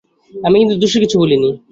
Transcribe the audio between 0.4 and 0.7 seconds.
আমি